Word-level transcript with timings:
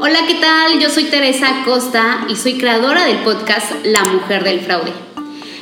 Hola, 0.00 0.20
¿qué 0.28 0.34
tal? 0.34 0.78
Yo 0.78 0.90
soy 0.90 1.04
Teresa 1.06 1.62
Costa 1.64 2.24
y 2.28 2.36
soy 2.36 2.56
creadora 2.56 3.04
del 3.04 3.18
podcast 3.18 3.72
La 3.84 4.04
Mujer 4.04 4.44
del 4.44 4.60
Fraude. 4.60 4.92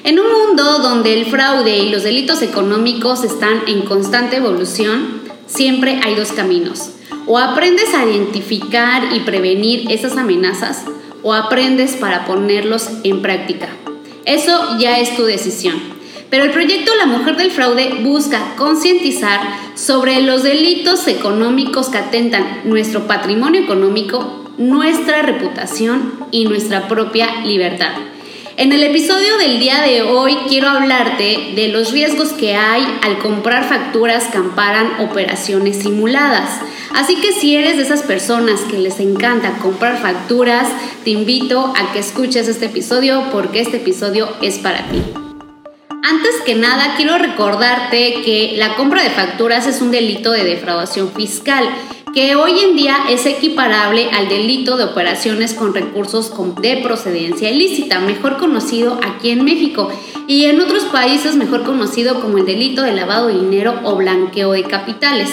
En 0.04 0.18
un 0.18 0.26
mundo 0.30 0.78
donde 0.80 1.14
el 1.14 1.24
fraude 1.24 1.78
y 1.78 1.88
los 1.88 2.02
delitos 2.02 2.42
económicos 2.42 3.24
están 3.24 3.62
en 3.66 3.82
constante 3.86 4.36
evolución, 4.36 5.22
siempre 5.46 6.00
hay 6.04 6.16
dos 6.16 6.32
caminos. 6.32 6.90
O 7.26 7.38
aprendes 7.38 7.94
a 7.94 8.04
identificar 8.04 9.14
y 9.14 9.20
prevenir 9.20 9.90
esas 9.90 10.18
amenazas 10.18 10.84
o 11.22 11.32
aprendes 11.32 11.96
para 11.96 12.26
ponerlos 12.26 12.90
en 13.04 13.22
práctica. 13.22 13.68
Eso 14.26 14.76
ya 14.78 14.98
es 14.98 15.16
tu 15.16 15.24
decisión. 15.24 15.95
Pero 16.36 16.48
el 16.48 16.52
proyecto 16.52 16.94
La 16.96 17.06
Mujer 17.06 17.38
del 17.38 17.50
Fraude 17.50 17.94
busca 18.02 18.56
concientizar 18.58 19.40
sobre 19.74 20.20
los 20.20 20.42
delitos 20.42 21.08
económicos 21.08 21.88
que 21.88 21.96
atentan 21.96 22.60
nuestro 22.64 23.06
patrimonio 23.06 23.62
económico, 23.62 24.44
nuestra 24.58 25.22
reputación 25.22 26.12
y 26.32 26.44
nuestra 26.44 26.88
propia 26.88 27.40
libertad. 27.46 27.92
En 28.58 28.70
el 28.70 28.82
episodio 28.82 29.38
del 29.38 29.60
día 29.60 29.80
de 29.80 30.02
hoy 30.02 30.36
quiero 30.46 30.68
hablarte 30.68 31.52
de 31.54 31.68
los 31.68 31.92
riesgos 31.92 32.34
que 32.34 32.54
hay 32.54 32.84
al 33.00 33.16
comprar 33.16 33.66
facturas 33.66 34.24
que 34.24 34.36
amparan 34.36 35.08
operaciones 35.08 35.78
simuladas. 35.78 36.60
Así 36.94 37.16
que 37.16 37.32
si 37.32 37.56
eres 37.56 37.78
de 37.78 37.84
esas 37.84 38.02
personas 38.02 38.60
que 38.70 38.78
les 38.78 39.00
encanta 39.00 39.56
comprar 39.62 40.02
facturas, 40.02 40.68
te 41.02 41.12
invito 41.12 41.72
a 41.74 41.94
que 41.94 42.00
escuches 42.00 42.46
este 42.46 42.66
episodio 42.66 43.24
porque 43.32 43.62
este 43.62 43.78
episodio 43.78 44.28
es 44.42 44.58
para 44.58 44.86
ti. 44.90 45.02
Antes 46.08 46.40
que 46.42 46.54
nada, 46.54 46.94
quiero 46.96 47.18
recordarte 47.18 48.22
que 48.24 48.54
la 48.56 48.76
compra 48.76 49.02
de 49.02 49.10
facturas 49.10 49.66
es 49.66 49.82
un 49.82 49.90
delito 49.90 50.30
de 50.30 50.44
defraudación 50.44 51.10
fiscal 51.10 51.68
que 52.14 52.36
hoy 52.36 52.60
en 52.60 52.76
día 52.76 52.96
es 53.10 53.26
equiparable 53.26 54.08
al 54.12 54.28
delito 54.28 54.76
de 54.76 54.84
operaciones 54.84 55.52
con 55.52 55.74
recursos 55.74 56.32
de 56.60 56.76
procedencia 56.76 57.50
ilícita, 57.50 57.98
mejor 57.98 58.36
conocido 58.36 59.00
aquí 59.02 59.30
en 59.30 59.44
México 59.44 59.90
y 60.28 60.44
en 60.44 60.60
otros 60.60 60.84
países 60.84 61.34
mejor 61.34 61.64
conocido 61.64 62.20
como 62.20 62.38
el 62.38 62.46
delito 62.46 62.82
de 62.82 62.92
lavado 62.92 63.26
de 63.26 63.40
dinero 63.40 63.80
o 63.82 63.96
blanqueo 63.96 64.52
de 64.52 64.62
capitales. 64.62 65.30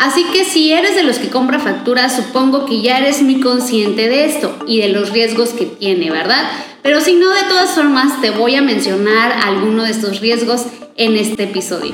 Así 0.00 0.24
que 0.32 0.46
si 0.46 0.72
eres 0.72 0.94
de 0.94 1.02
los 1.02 1.18
que 1.18 1.28
compra 1.28 1.58
facturas, 1.58 2.16
supongo 2.16 2.64
que 2.64 2.80
ya 2.80 2.96
eres 2.96 3.20
muy 3.20 3.38
consciente 3.38 4.08
de 4.08 4.24
esto 4.24 4.56
y 4.66 4.80
de 4.80 4.88
los 4.88 5.10
riesgos 5.10 5.50
que 5.50 5.66
tiene, 5.66 6.10
¿verdad? 6.10 6.42
Pero 6.82 7.02
si 7.02 7.16
no, 7.16 7.28
de 7.28 7.42
todas 7.50 7.72
formas, 7.72 8.18
te 8.22 8.30
voy 8.30 8.54
a 8.54 8.62
mencionar 8.62 9.30
algunos 9.44 9.84
de 9.84 9.90
estos 9.90 10.20
riesgos 10.20 10.64
en 10.96 11.16
este 11.16 11.42
episodio. 11.42 11.92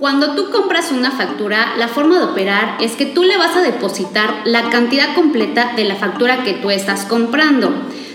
Cuando 0.00 0.34
tú 0.34 0.50
compras 0.50 0.90
una 0.90 1.12
factura, 1.12 1.74
la 1.78 1.86
forma 1.86 2.18
de 2.18 2.24
operar 2.24 2.78
es 2.80 2.96
que 2.96 3.06
tú 3.06 3.22
le 3.22 3.38
vas 3.38 3.56
a 3.56 3.62
depositar 3.62 4.42
la 4.44 4.68
cantidad 4.70 5.14
completa 5.14 5.74
de 5.76 5.84
la 5.84 5.94
factura 5.94 6.42
que 6.42 6.54
tú 6.54 6.70
estás 6.70 7.04
comprando. 7.04 7.72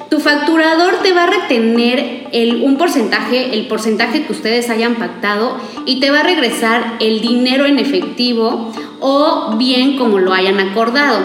Tu 0.09 0.19
facturador 0.19 0.95
te 1.01 1.13
va 1.13 1.23
a 1.23 1.27
retener 1.27 2.27
el, 2.33 2.61
un 2.61 2.77
porcentaje, 2.77 3.53
el 3.53 3.67
porcentaje 3.67 4.25
que 4.25 4.33
ustedes 4.33 4.69
hayan 4.69 4.95
pactado 4.95 5.57
y 5.85 6.01
te 6.01 6.11
va 6.11 6.19
a 6.19 6.23
regresar 6.23 6.95
el 6.99 7.21
dinero 7.21 7.65
en 7.65 7.79
efectivo 7.79 8.73
o 8.99 9.55
bien 9.57 9.97
como 9.97 10.19
lo 10.19 10.33
hayan 10.33 10.59
acordado. 10.59 11.19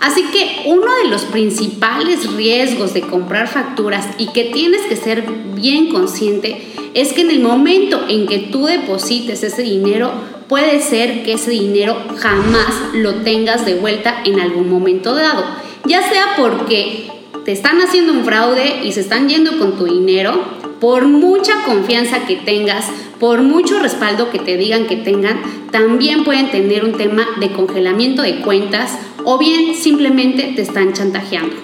Así 0.00 0.24
que 0.32 0.62
uno 0.66 0.94
de 1.02 1.10
los 1.10 1.22
principales 1.22 2.32
riesgos 2.34 2.94
de 2.94 3.00
comprar 3.00 3.48
facturas 3.48 4.06
y 4.16 4.28
que 4.28 4.44
tienes 4.44 4.82
que 4.82 4.96
ser 4.96 5.24
bien 5.54 5.88
consciente 5.88 6.72
es 6.94 7.12
que 7.12 7.22
en 7.22 7.30
el 7.30 7.40
momento 7.40 8.04
en 8.08 8.26
que 8.26 8.38
tú 8.38 8.66
deposites 8.66 9.42
ese 9.42 9.62
dinero, 9.62 10.12
puede 10.48 10.80
ser 10.80 11.24
que 11.24 11.34
ese 11.34 11.50
dinero 11.50 11.96
jamás 12.16 12.94
lo 12.94 13.16
tengas 13.16 13.66
de 13.66 13.74
vuelta 13.74 14.22
en 14.24 14.40
algún 14.40 14.70
momento 14.70 15.14
dado. 15.14 15.44
Ya 15.84 16.08
sea 16.08 16.34
porque 16.36 17.08
te 17.48 17.52
están 17.52 17.80
haciendo 17.80 18.12
un 18.12 18.26
fraude 18.26 18.84
y 18.84 18.92
se 18.92 19.00
están 19.00 19.26
yendo 19.26 19.56
con 19.56 19.78
tu 19.78 19.86
dinero, 19.86 20.38
por 20.82 21.06
mucha 21.06 21.64
confianza 21.64 22.26
que 22.26 22.36
tengas, 22.36 22.84
por 23.18 23.40
mucho 23.40 23.78
respaldo 23.78 24.28
que 24.28 24.38
te 24.38 24.58
digan 24.58 24.86
que 24.86 24.96
tengan, 24.96 25.40
también 25.70 26.24
pueden 26.24 26.50
tener 26.50 26.84
un 26.84 26.98
tema 26.98 27.26
de 27.40 27.50
congelamiento 27.52 28.20
de 28.20 28.42
cuentas 28.42 28.98
o 29.24 29.38
bien 29.38 29.74
simplemente 29.74 30.52
te 30.56 30.60
están 30.60 30.92
chantajeando. 30.92 31.56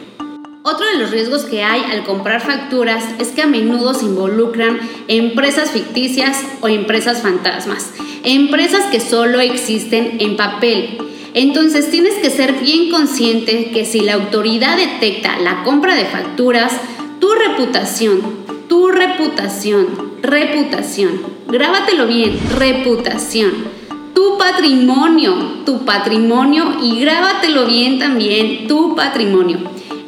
Otro 0.63 0.87
de 0.87 0.97
los 0.97 1.11
riesgos 1.11 1.45
que 1.45 1.63
hay 1.63 1.83
al 1.93 2.05
comprar 2.05 2.41
facturas 2.41 3.05
es 3.19 3.33
que 3.33 3.43
a 3.43 3.47
menudo 3.47 3.93
se 3.93 4.07
involucran 4.07 4.81
empresas 5.09 5.73
ficticias 5.73 6.43
o 6.63 6.69
empresas 6.69 7.21
fantasmas, 7.21 7.93
empresas 8.23 8.87
que 8.87 9.01
solo 9.01 9.39
existen 9.41 10.17
en 10.21 10.39
papel. 10.39 10.97
Entonces 11.35 11.91
tienes 11.91 12.15
que 12.15 12.31
ser 12.31 12.55
bien 12.55 12.91
consciente 12.91 13.71
que 13.73 13.85
si 13.85 14.01
la 14.01 14.15
autoridad 14.15 14.77
detecta 14.77 15.39
la 15.39 15.65
compra 15.65 15.95
de 15.95 16.07
facturas, 16.07 16.73
tu 17.21 17.29
reputación, 17.33 18.23
tu 18.69 18.89
reputación, 18.89 19.89
reputación, 20.23 21.21
grábatelo 21.49 22.07
bien, 22.07 22.39
reputación 22.57 23.85
tu 24.15 24.39
patrimonio, 24.39 25.35
tu 25.67 25.85
patrimonio 25.85 26.77
y 26.81 27.01
grábatelo 27.01 27.67
bien 27.67 27.99
también, 27.99 28.67
tu 28.69 28.95
patrimonio. 28.95 29.59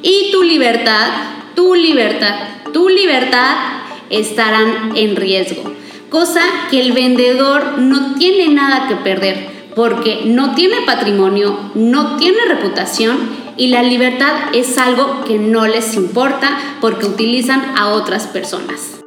Y 0.02 0.30
tu 0.30 0.42
libertad, 0.42 1.08
tu 1.54 1.74
libertad, 1.74 2.34
tu 2.72 2.88
libertad 2.88 3.56
estarán 4.08 4.92
en 4.96 5.16
riesgo. 5.16 5.72
Cosa 6.08 6.40
que 6.70 6.80
el 6.80 6.92
vendedor 6.92 7.78
no 7.78 8.14
tiene 8.14 8.48
nada 8.48 8.86
que 8.86 8.94
perder 8.96 9.55
porque 9.76 10.22
no 10.24 10.54
tiene 10.54 10.76
patrimonio, 10.86 11.70
no 11.74 12.16
tiene 12.16 12.38
reputación 12.48 13.18
y 13.58 13.68
la 13.68 13.82
libertad 13.82 14.32
es 14.54 14.78
algo 14.78 15.22
que 15.26 15.38
no 15.38 15.66
les 15.66 15.94
importa 15.94 16.58
porque 16.80 17.04
utilizan 17.04 17.74
a 17.76 17.88
otras 17.88 18.26
personas. 18.26 19.02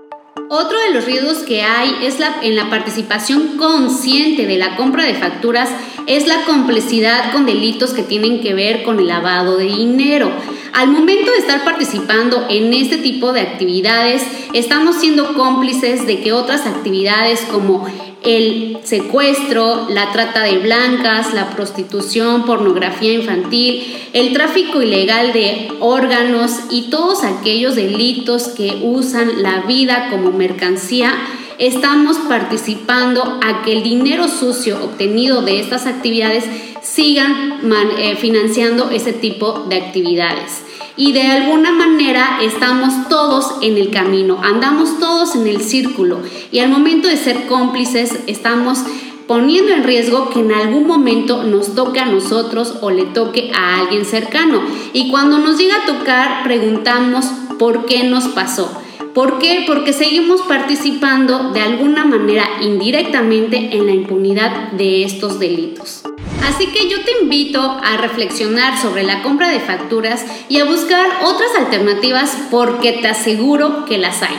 Otro 0.47 0.78
de 0.80 0.94
los 0.94 1.06
riesgos 1.06 1.40
que 1.40 1.63
hay 1.63 1.96
es 2.03 2.19
la, 2.19 2.35
en 2.44 2.56
la 2.56 2.69
participación 2.69 3.57
consciente 3.57 4.46
de 4.46 4.57
la 4.57 4.75
compra 4.75 5.06
de 5.06 5.16
facturas 5.16 5.69
es 6.06 6.28
la 6.28 6.44
complicidad 6.46 7.31
con 7.31 7.47
delitos 7.47 7.91
que 7.91 8.03
tienen 8.03 8.40
que 8.40 8.53
ver 8.53 8.84
con 8.84 9.00
el 9.00 9.07
lavado 9.07 9.57
de 9.57 9.66
dinero. 9.66 10.31
Al 10.74 10.90
momento 10.90 11.31
de 11.31 11.38
estar 11.40 11.63
participando 11.63 12.46
en 12.47 12.74
este 12.74 12.97
tipo 12.97 13.34
de 13.34 13.41
actividades, 13.41 14.24
estamos 14.53 14.97
siendo 14.97 15.34
cómplices 15.34 16.06
de 16.06 16.19
que 16.19 16.31
otras 16.31 16.68
actividades 16.68 17.41
como 17.41 17.88
el 18.24 18.78
secuestro, 18.84 19.88
la 19.90 20.12
trata 20.12 20.44
de 20.44 20.57
blancas, 20.59 21.34
la 21.34 21.50
prostitución, 21.52 22.46
pornografía 22.46 23.13
infantil, 23.13 23.84
el 24.13 24.34
tráfico 24.34 24.81
ilegal 24.81 25.31
de 25.31 25.69
órganos 25.80 26.52
y 26.69 26.90
todos 26.90 27.24
aquellos 27.24 27.75
delitos 27.75 28.50
que 28.50 28.80
usan 28.84 29.41
la 29.41 29.62
vida 29.62 30.07
como 30.09 30.31
mercancía, 30.31 31.13
estamos 31.59 32.18
participando 32.18 33.40
a 33.44 33.62
que 33.63 33.74
el 33.74 33.84
dinero 33.84 34.28
sucio 34.28 34.84
obtenido 34.84 35.41
de 35.41 35.59
estas 35.59 35.86
actividades 35.86 36.46
sigan 36.81 37.59
eh, 37.97 38.16
financiando 38.16 38.90
ese 38.90 39.13
tipo 39.13 39.66
de 39.69 39.78
actividades 39.78 40.63
y 40.99 41.13
de 41.13 41.21
alguna 41.21 41.71
manera 41.71 42.39
estamos 42.41 43.07
todos 43.07 43.53
en 43.61 43.77
el 43.77 43.89
camino, 43.89 44.41
andamos 44.43 44.99
todos 44.99 45.33
en 45.33 45.47
el 45.47 45.61
círculo 45.61 46.19
y 46.51 46.59
al 46.59 46.69
momento 46.69 47.07
de 47.07 47.15
ser 47.15 47.47
cómplices 47.47 48.19
estamos 48.27 48.79
poniendo 49.25 49.71
en 49.71 49.85
riesgo 49.85 50.29
que 50.29 50.41
en 50.41 50.51
algún 50.51 50.88
momento 50.88 51.43
nos 51.45 51.73
toque 51.73 52.01
a 52.01 52.05
nosotros 52.05 52.79
o 52.81 52.91
le 52.91 53.05
toque 53.05 53.49
a 53.55 53.79
alguien 53.79 54.03
cercano. 54.03 54.61
Y 54.91 55.09
cuando 55.09 55.38
nos 55.38 55.57
llega 55.57 55.83
a 55.83 55.85
tocar, 55.85 56.43
preguntamos 56.43 57.27
por 57.57 57.85
qué 57.85 58.03
nos 58.03 58.27
pasó. 58.27 58.69
¿Por 59.13 59.39
qué? 59.39 59.63
Porque 59.65 59.93
seguimos 59.93 60.41
participando 60.41 61.51
de 61.51 61.61
alguna 61.61 62.03
manera 62.03 62.43
indirectamente 62.61 63.69
en 63.71 63.85
la 63.85 63.93
impunidad 63.93 64.73
de 64.73 65.03
estos 65.03 65.39
delitos. 65.39 65.98
Así 66.44 66.67
que 66.67 66.89
yo 66.89 67.03
te 67.03 67.11
invito 67.22 67.61
a 67.61 67.97
reflexionar 67.97 68.81
sobre 68.81 69.03
la 69.03 69.21
compra 69.21 69.50
de 69.50 69.59
facturas 69.59 70.25
y 70.50 70.59
a 70.59 70.65
buscar 70.65 71.07
otras 71.24 71.50
alternativas 71.57 72.38
porque 72.51 72.94
te 72.94 73.07
aseguro 73.07 73.86
que 73.86 73.97
las 73.97 74.21
hay. 74.21 74.36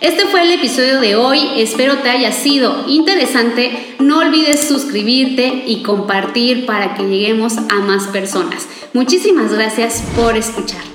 Este 0.00 0.26
fue 0.26 0.42
el 0.42 0.50
episodio 0.50 1.00
de 1.00 1.14
hoy, 1.14 1.48
espero 1.56 1.98
te 1.98 2.10
haya 2.10 2.32
sido 2.32 2.86
interesante. 2.88 3.94
No 4.00 4.18
olvides 4.18 4.66
suscribirte 4.66 5.62
y 5.66 5.82
compartir 5.84 6.66
para 6.66 6.94
que 6.94 7.04
lleguemos 7.04 7.56
a 7.56 7.76
más 7.76 8.08
personas. 8.08 8.66
Muchísimas 8.92 9.52
gracias 9.52 10.02
por 10.16 10.36
escuchar. 10.36 10.91